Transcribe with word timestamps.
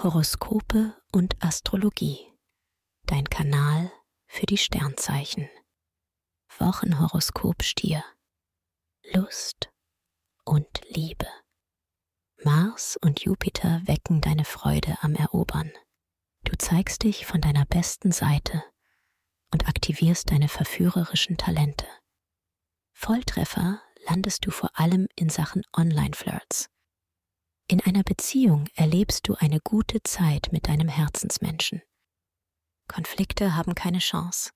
Horoskope 0.00 0.94
und 1.10 1.34
Astrologie. 1.42 2.32
Dein 3.06 3.24
Kanal 3.24 3.90
für 4.28 4.46
die 4.46 4.56
Sternzeichen. 4.56 5.50
Wochenhoroskop 6.56 7.64
Stier. 7.64 8.04
Lust 9.12 9.70
und 10.44 10.68
Liebe. 10.88 11.26
Mars 12.44 12.96
und 13.00 13.24
Jupiter 13.24 13.82
wecken 13.86 14.20
deine 14.20 14.44
Freude 14.44 14.96
am 15.00 15.16
Erobern. 15.16 15.72
Du 16.44 16.56
zeigst 16.56 17.02
dich 17.02 17.26
von 17.26 17.40
deiner 17.40 17.66
besten 17.66 18.12
Seite 18.12 18.62
und 19.52 19.66
aktivierst 19.66 20.30
deine 20.30 20.46
verführerischen 20.46 21.38
Talente. 21.38 21.88
Volltreffer 22.92 23.82
landest 24.08 24.46
du 24.46 24.52
vor 24.52 24.70
allem 24.78 25.08
in 25.16 25.28
Sachen 25.28 25.64
Online-Flirts. 25.76 26.70
In 27.70 27.82
einer 27.82 28.02
Beziehung 28.02 28.66
erlebst 28.76 29.28
du 29.28 29.34
eine 29.34 29.60
gute 29.60 30.02
Zeit 30.02 30.48
mit 30.52 30.68
deinem 30.68 30.88
Herzensmenschen. 30.88 31.82
Konflikte 32.88 33.54
haben 33.54 33.74
keine 33.74 33.98
Chance. 33.98 34.52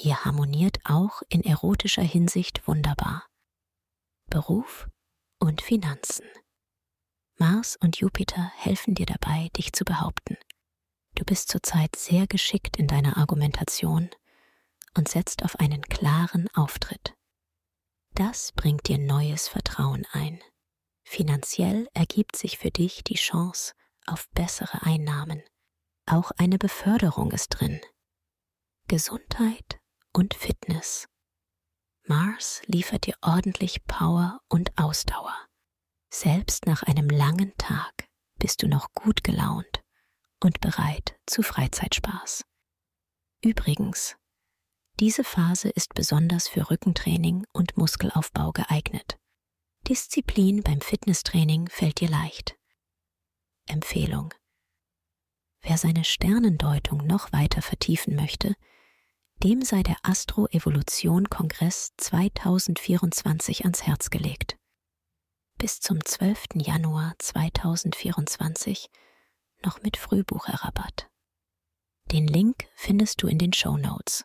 Ihr 0.00 0.24
harmoniert 0.24 0.78
auch 0.84 1.22
in 1.28 1.42
erotischer 1.42 2.02
Hinsicht 2.02 2.68
wunderbar. 2.68 3.26
Beruf 4.30 4.88
und 5.40 5.62
Finanzen. 5.62 6.26
Mars 7.38 7.76
und 7.76 7.96
Jupiter 7.96 8.52
helfen 8.54 8.94
dir 8.94 9.06
dabei, 9.06 9.48
dich 9.56 9.72
zu 9.72 9.84
behaupten. 9.84 10.36
Du 11.16 11.24
bist 11.24 11.48
zurzeit 11.48 11.96
sehr 11.96 12.28
geschickt 12.28 12.76
in 12.76 12.86
deiner 12.86 13.16
Argumentation 13.16 14.10
und 14.96 15.08
setzt 15.08 15.44
auf 15.44 15.58
einen 15.58 15.82
klaren 15.82 16.48
Auftritt. 16.54 17.16
Das 18.14 18.52
bringt 18.52 18.86
dir 18.86 18.98
neues 18.98 19.48
Vertrauen 19.48 20.06
ein. 20.12 20.40
Finanziell 21.04 21.88
ergibt 21.94 22.36
sich 22.36 22.58
für 22.58 22.70
dich 22.70 23.04
die 23.04 23.14
Chance 23.14 23.72
auf 24.06 24.28
bessere 24.30 24.82
Einnahmen. 24.82 25.42
Auch 26.06 26.30
eine 26.32 26.58
Beförderung 26.58 27.30
ist 27.30 27.48
drin. 27.50 27.80
Gesundheit 28.88 29.80
und 30.12 30.34
Fitness. 30.34 31.06
Mars 32.06 32.60
liefert 32.66 33.06
dir 33.06 33.16
ordentlich 33.22 33.84
Power 33.86 34.40
und 34.48 34.76
Ausdauer. 34.76 35.34
Selbst 36.12 36.66
nach 36.66 36.82
einem 36.82 37.08
langen 37.08 37.56
Tag 37.56 38.06
bist 38.38 38.62
du 38.62 38.68
noch 38.68 38.92
gut 38.92 39.24
gelaunt 39.24 39.82
und 40.42 40.60
bereit 40.60 41.18
zu 41.26 41.42
Freizeitspaß. 41.42 42.44
Übrigens, 43.42 44.16
diese 45.00 45.24
Phase 45.24 45.70
ist 45.70 45.94
besonders 45.94 46.46
für 46.46 46.70
Rückentraining 46.70 47.46
und 47.52 47.76
Muskelaufbau 47.76 48.52
geeignet. 48.52 49.18
Disziplin 49.88 50.62
beim 50.62 50.80
Fitnesstraining 50.80 51.68
fällt 51.68 52.00
dir 52.00 52.08
leicht. 52.08 52.56
Empfehlung. 53.66 54.32
Wer 55.60 55.76
seine 55.76 56.04
Sternendeutung 56.04 57.06
noch 57.06 57.32
weiter 57.32 57.60
vertiefen 57.60 58.16
möchte, 58.16 58.56
dem 59.42 59.60
sei 59.60 59.82
der 59.82 59.96
Astro-Evolution-Kongress 60.02 61.92
2024 61.98 63.64
ans 63.64 63.82
Herz 63.82 64.08
gelegt. 64.08 64.56
Bis 65.58 65.80
zum 65.80 66.02
12. 66.02 66.54
Januar 66.54 67.14
2024 67.18 68.88
noch 69.62 69.82
mit 69.82 69.98
Frühbucherrabatt. 69.98 71.10
Den 72.10 72.26
Link 72.26 72.68
findest 72.74 73.22
du 73.22 73.26
in 73.26 73.38
den 73.38 73.52
Show 73.52 73.76
Notes. 73.76 74.24